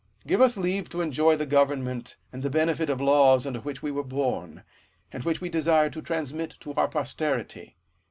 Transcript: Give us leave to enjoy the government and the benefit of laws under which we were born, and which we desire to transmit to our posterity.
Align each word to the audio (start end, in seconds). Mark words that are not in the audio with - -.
Give 0.25 0.41
us 0.41 0.57
leave 0.57 0.89
to 0.89 1.01
enjoy 1.01 1.35
the 1.35 1.45
government 1.45 2.17
and 2.33 2.41
the 2.41 2.49
benefit 2.49 2.89
of 2.89 2.99
laws 2.99 3.45
under 3.45 3.59
which 3.59 3.83
we 3.83 3.91
were 3.91 4.03
born, 4.03 4.63
and 5.11 5.23
which 5.23 5.41
we 5.41 5.47
desire 5.47 5.91
to 5.91 6.01
transmit 6.01 6.55
to 6.61 6.73
our 6.73 6.87
posterity. 6.87 7.75